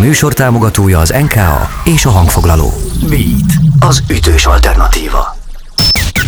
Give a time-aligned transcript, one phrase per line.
[0.00, 2.72] műsor támogatója az NKA és a hangfoglaló.
[3.08, 5.36] Beat, az ütős alternatíva.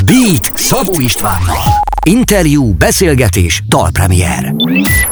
[0.05, 1.63] Beat Szabó Istvánnal.
[2.07, 4.55] Interjú, beszélgetés, dalpremier.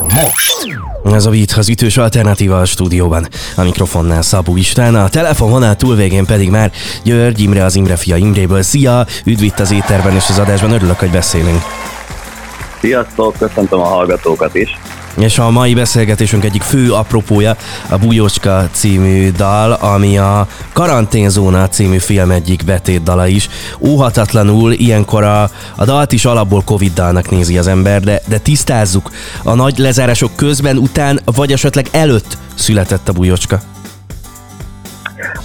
[0.08, 0.78] Most.
[1.04, 3.28] Ez a Beat az ütős alternatíva a stúdióban.
[3.56, 6.72] A mikrofonnál Szabó István, a telefonvonal túlvégén pedig már
[7.04, 8.62] György Imre az Imre fia Imréből.
[8.62, 9.06] Szia!
[9.24, 11.62] Üdv itt az éterben és az adásban, örülök, hogy beszélünk.
[12.80, 14.78] Sziasztok, köszöntöm a hallgatókat is.
[15.16, 17.56] És a mai beszélgetésünk egyik fő apropója
[17.88, 23.48] a Bújócska című dal, ami a Karanténzóna című film egyik betétdala is.
[23.80, 29.10] Óhatatlanul ilyenkor a, a dalt is alapból Covid dalnak nézi az ember, de, de tisztázzuk,
[29.42, 33.60] a nagy lezárások közben, után, vagy esetleg előtt született a Bújócska.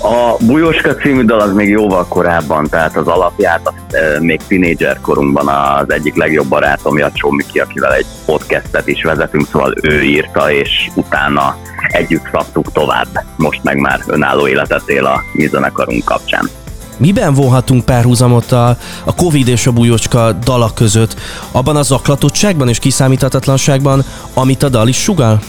[0.05, 4.99] A Bujóska című dal az még jóval korábban, tehát az alapját azt e, még tinédzser
[5.01, 10.51] korunkban az egyik legjobb barátom, Jacsó Miki, akivel egy podcastet is vezetünk, szóval ő írta,
[10.51, 13.07] és utána együtt szaptuk tovább.
[13.35, 16.49] Most meg már önálló életet él a mi zenekarunk kapcsán.
[16.97, 18.67] Miben vonhatunk párhuzamot a,
[19.03, 21.15] a Covid és a bújócska dalak között?
[21.51, 25.39] Abban az zaklatottságban és kiszámíthatatlanságban, amit a dal is sugal?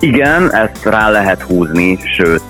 [0.00, 2.48] Igen, ezt rá lehet húzni, sőt,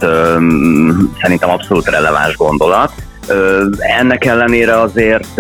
[1.21, 2.93] szerintem abszolút releváns gondolat.
[3.79, 5.35] Ennek ellenére azért,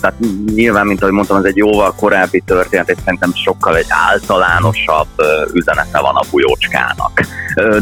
[0.00, 0.14] tehát
[0.54, 5.08] nyilván, mint ahogy mondtam, ez egy jóval korábbi történet, és szerintem sokkal egy általánosabb
[5.52, 7.20] üzenete van a bujócskának.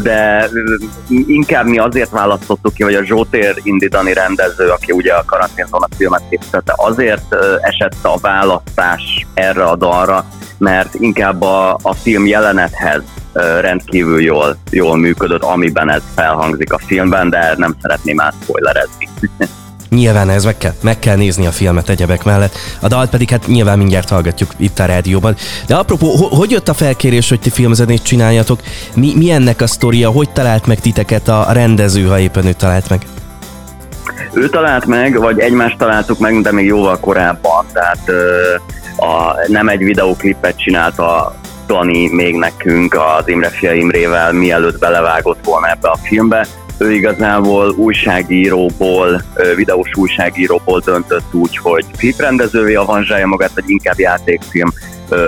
[0.01, 0.49] De
[1.07, 6.23] inkább mi azért választottuk ki, hogy a Zsótér Indidani rendező, aki ugye a karanténzóna filmet
[6.29, 10.25] készítette, azért esett a választás erre a dalra,
[10.57, 13.03] mert inkább a, a film jelenethez
[13.61, 19.09] rendkívül jól, jól működött, amiben ez felhangzik a filmben, de nem szeretném át spoilerezni.
[19.89, 22.55] Nyilván ez meg kell, meg kell nézni a filmet egyebek mellett.
[22.81, 25.35] A dalt pedig hát nyilván mindjárt hallgatjuk itt a rádióban.
[25.67, 28.59] De apropó, hogy jött a felkérés, hogy ti filmzenét csináljatok?
[28.95, 30.09] Mi, mi ennek a sztoria?
[30.09, 33.01] Hogy talált meg titeket a rendező, ha éppen ő talált meg?
[34.33, 37.65] Ő talált meg, vagy egymást találtuk meg, de még jóval korábban.
[37.73, 38.55] Tehát ö,
[38.97, 41.35] a, nem egy videóklipet csinált a
[41.67, 46.47] Dani még nekünk az Imre fia Imrével, mielőtt belevágott volna ebbe a filmbe.
[46.77, 49.21] Ő igazából újságíróból,
[49.55, 54.73] videós újságíróból döntött úgy, hogy kliprendezővé avanzsálja magát, vagy inkább játékfilm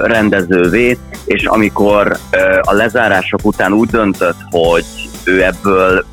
[0.03, 2.17] rendezővé, és amikor
[2.61, 4.85] a lezárások után úgy döntött, hogy
[5.23, 6.05] ő ebből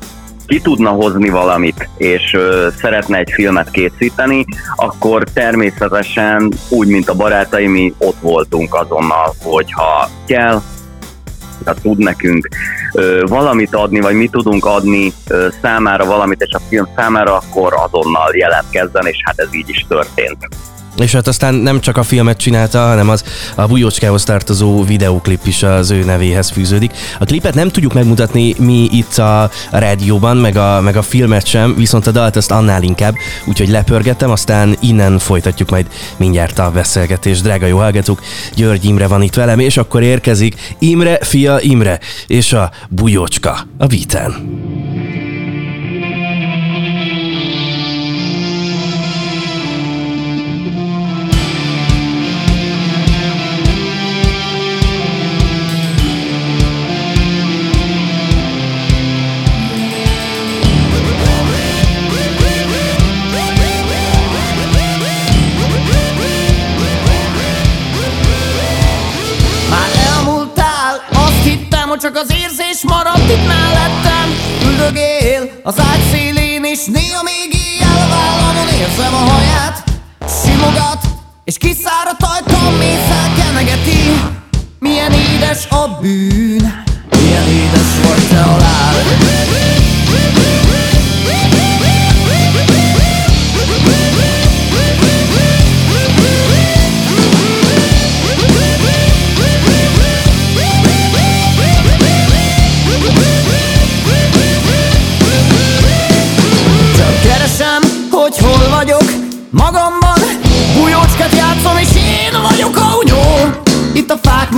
[0.47, 7.15] ki tudna hozni valamit, és ö, szeretne egy filmet készíteni, akkor természetesen úgy, mint a
[7.15, 10.61] barátaim, mi ott voltunk azonnal, hogyha kell,
[11.65, 12.47] ha tud nekünk
[12.93, 17.73] ö, valamit adni, vagy mi tudunk adni ö, számára valamit, és a film számára, akkor
[17.73, 20.47] azonnal jelentkezzen, és hát ez így is történt.
[20.97, 23.23] És hát aztán nem csak a filmet csinálta, hanem az
[23.55, 26.91] a Bujócskához tartozó videóklip is az ő nevéhez fűződik.
[27.19, 31.75] A klipet nem tudjuk megmutatni mi itt a rádióban, meg a, meg a filmet sem,
[31.75, 33.15] viszont a dalt azt annál inkább,
[33.45, 35.87] úgyhogy lepörgettem, aztán innen folytatjuk majd
[36.17, 37.43] mindjárt a beszélgetést.
[37.43, 38.21] Drága jó hallgatók,
[38.55, 43.87] György Imre van itt velem, és akkor érkezik Imre, fia Imre, és a Bujócska a
[72.01, 74.27] Csak az érzés maradt itt mellettem.
[74.65, 79.83] Üldögél az ágy szélén és néha még éjjel vállamon érzem a haját.
[80.43, 81.01] Simogat
[81.43, 84.21] és kiszáradt ajtam mészsel kenegeti.
[84.79, 88.95] Milyen édes a bűn Milyen édes vagy te a láb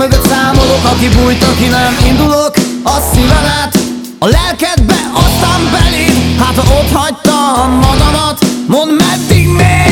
[0.00, 2.54] mögött számolok, aki bújt, aki nem Indulok.
[2.82, 3.78] A szíven át,
[4.18, 9.89] a lelkedbe, aztán beléd Hát ha ott hagytam magamat, mondd meddig még,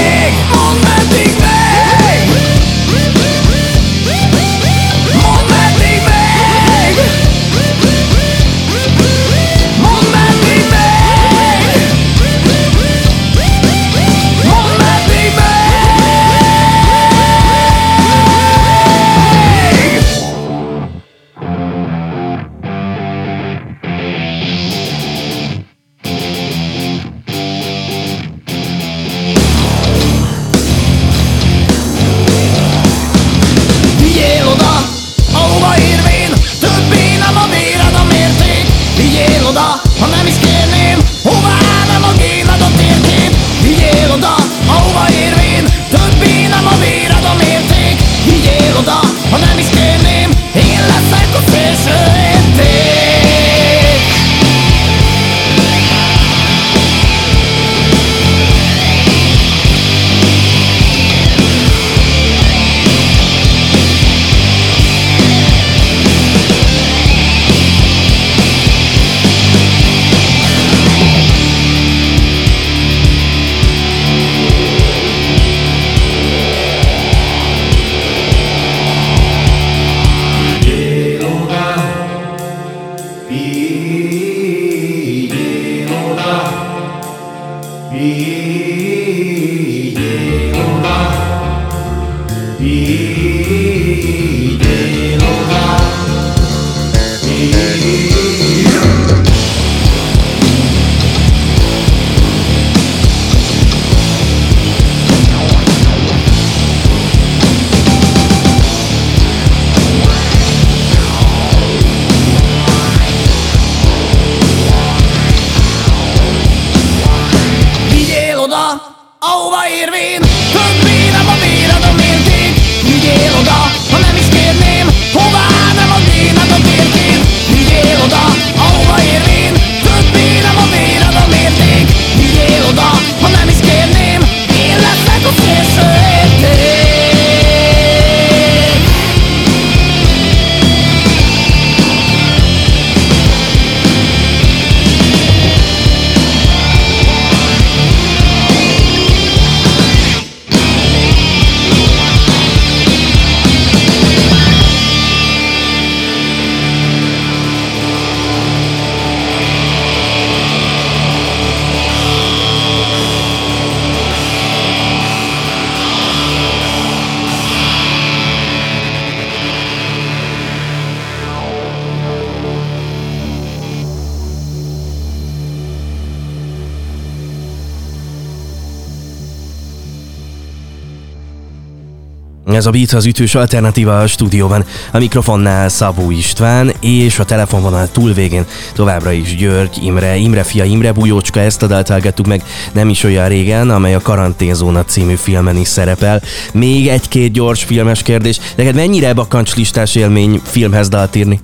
[182.59, 184.65] Ez a Beat az ütős alternatíva a stúdióban.
[184.93, 188.45] A mikrofonnál Szabó István, és a telefonvonal túlvégén
[188.75, 193.05] továbbra is György, Imre, Imre fia, Imre Bujócska, ezt a dalt hallgattuk meg nem is
[193.05, 196.21] olyan régen, amely a Karanténzóna című filmen is szerepel.
[196.53, 198.41] Még egy-két gyors filmes kérdés.
[198.57, 201.41] Neked mennyire bakancslistás élmény filmhez dalt írni?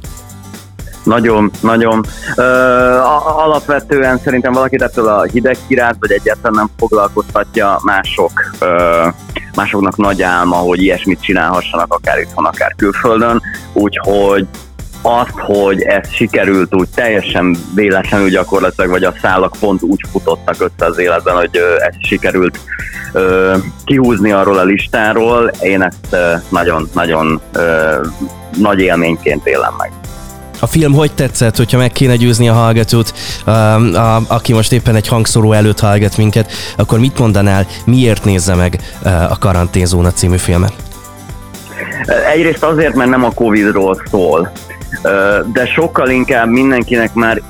[1.03, 2.05] Nagyon, nagyon.
[2.37, 2.43] Ö,
[3.37, 9.07] alapvetően szerintem valakit ettől a hideg kirát, vagy egyáltalán nem foglalkoztatja mások, ö,
[9.57, 13.43] másoknak nagy álma, hogy ilyesmit csinálhassanak, akár itthon, akár külföldön.
[13.73, 14.47] Úgyhogy
[15.03, 20.87] azt, hogy ez sikerült úgy teljesen véletlenül gyakorlatilag, vagy a szálak pont úgy futottak össze
[20.87, 22.59] az életben, hogy ö, ezt sikerült
[23.13, 26.17] ö, kihúzni arról a listáról, én ezt
[26.49, 27.41] nagyon-nagyon
[28.59, 29.91] nagy élményként élem meg.
[30.65, 33.13] A film hogy tetszett, hogyha meg kéne győzni a hallgatót,
[33.45, 38.55] a, a, aki most éppen egy hangszóró előtt hallgat minket, akkor mit mondanál, miért nézze
[38.55, 40.73] meg uh, a Karanténzóna című filmet?
[42.33, 44.53] Egyrészt azért, mert nem a Covid-ról szól,
[45.03, 47.43] ö, de sokkal inkább mindenkinek már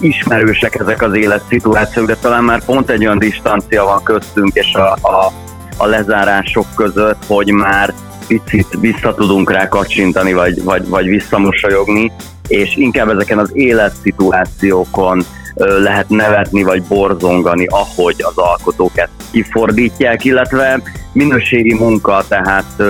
[0.00, 5.08] ismerősek ezek az életszituációk, de talán már pont egy olyan distancia van köztünk és a,
[5.08, 5.32] a,
[5.76, 7.94] a lezárások között, hogy már
[8.30, 12.12] picit vissza tudunk rá kacsintani, vagy, vagy, vagy visszamosolyogni,
[12.50, 20.82] és inkább ezeken az életszituációkon lehet nevetni, vagy borzongani, ahogy az alkotók ezt kifordítják, illetve
[21.12, 22.82] minőségi munka, tehát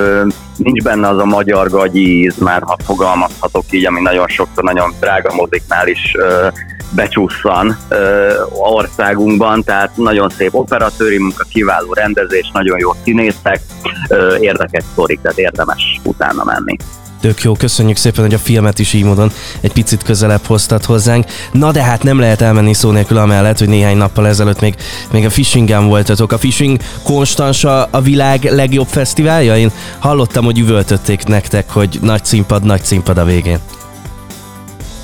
[0.57, 4.95] nincs benne az a magyar gagyi íz, már ha fogalmazhatok így, ami nagyon sokszor nagyon
[5.01, 6.49] drága moziknál is ö,
[6.91, 13.61] becsusszan ö, országunkban, tehát nagyon szép operatőri munka, kiváló rendezés, nagyon jó színészek,
[14.09, 16.77] ö, érdekes sztorik, tehát érdemes utána menni.
[17.21, 21.25] Tök jó, köszönjük szépen, hogy a filmet is így módon egy picit közelebb hoztad hozzánk.
[21.53, 24.75] Na de hát nem lehet elmenni szó nélkül amellett, hogy néhány nappal ezelőtt még,
[25.13, 26.33] még a Fishingen voltatok.
[26.33, 29.57] A Fishing konstans a, a világ legjobb fesztiválja?
[29.57, 33.59] Én hallottam, hogy üvöltötték nektek, hogy nagy színpad, nagy színpad a végén.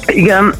[0.07, 0.55] Igen,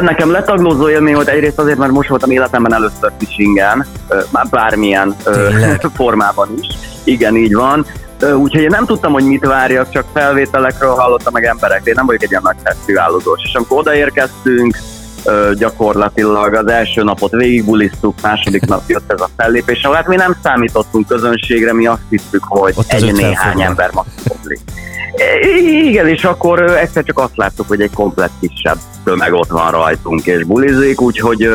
[0.00, 3.86] nekem letaglózó élmény volt egyrészt azért, mert most voltam életemben először fishingen,
[4.30, 5.86] már bármilyen Tényleg?
[5.96, 6.66] formában is.
[7.04, 7.86] Igen, így van.
[8.22, 11.80] Úgyhogy én nem tudtam, hogy mit várjak, csak felvételekről hallottam meg emberek.
[11.84, 13.40] Én nem vagyok egy ilyen nagy fesztiválozós.
[13.44, 14.78] És amikor odaérkeztünk,
[15.54, 20.36] gyakorlatilag az első napot végigbulisztuk, második nap jött ez a fellépés, ahol hát mi nem
[20.42, 24.38] számítottunk közönségre, mi azt hittük, hogy Ott egy 50 néhány ember maximum.
[25.82, 30.26] Igen, és akkor egyszer csak azt láttuk, hogy egy komplett kisebb tömeg ott van rajtunk
[30.26, 31.48] és bulizik, úgyhogy,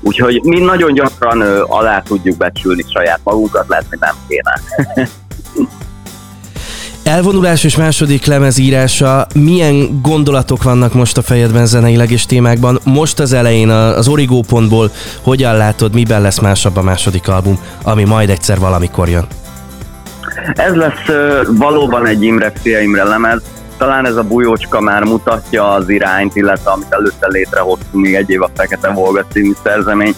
[0.00, 4.60] úgyhogy mi nagyon gyakran alá tudjuk becsülni saját magunkat, lehet, hogy nem kéne.
[7.06, 12.78] Elvonulás és második lemezírása, milyen gondolatok vannak most a fejedben zeneileg és témákban?
[12.84, 14.90] Most az elején az Origo pontból
[15.22, 19.26] hogyan látod, miben lesz másabb a második album, ami majd egyszer valamikor jön?
[20.54, 21.06] Ez lesz
[21.58, 23.42] valóban egy Imre Fia lemez,
[23.76, 28.42] talán ez a bujócska már mutatja az irányt, illetve amit előtte létrehoztunk még egy év
[28.42, 30.14] a Fekete Volga című szerzemény,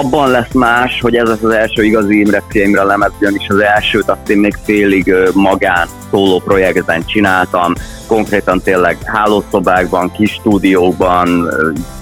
[0.00, 4.28] abban lesz más, hogy ez az első igazi Imre filmre lemez, ugyanis az elsőt azt
[4.28, 7.74] én még félig magán szóló projektben csináltam,
[8.06, 11.48] konkrétan tényleg hálószobákban, kis stúdiókban,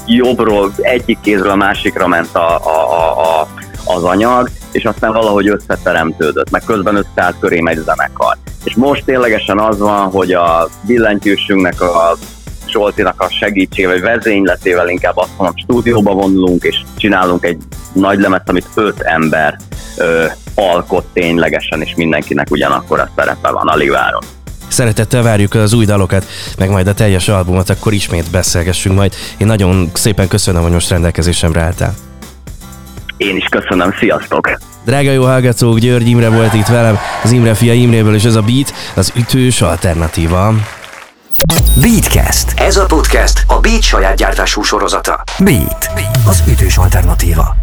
[0.06, 3.48] jobbról egyik kézről a másikra ment a, a, a,
[3.84, 8.36] az anyag, és aztán valahogy összeteremtődött, meg közben összeállt köré egy zenekar.
[8.64, 12.16] És most ténylegesen az van, hogy a billentyűsünknek a
[12.72, 17.58] Zsoltinak a segítség vagy vezényletével inkább azt mondom, stúdióba vonulunk, és csinálunk egy
[17.92, 19.56] nagy lemet, amit öt ember
[19.96, 20.24] ö,
[20.54, 24.22] alkot ténylegesen, és mindenkinek ugyanakkor a szerepe van a liváron.
[24.68, 26.26] Szeretettel várjuk az új dalokat,
[26.58, 29.14] meg majd a teljes albumot, akkor ismét beszélgessünk majd.
[29.38, 31.94] Én nagyon szépen köszönöm, hogy most rendelkezésemre álltál.
[33.16, 34.58] Én is köszönöm, sziasztok!
[34.84, 38.42] Drága jó hallgatók, György Imre volt itt velem, az Imre fia Imréből, és ez a
[38.42, 40.54] Beat, az ütős alternatíva.
[41.80, 42.60] Beatcast.
[42.60, 45.22] Ez a podcast a Beat saját gyártású sorozata.
[45.38, 45.90] Beat,
[46.26, 47.61] az ütős alternatíva.